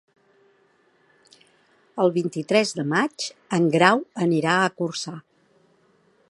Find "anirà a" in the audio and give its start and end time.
4.27-4.73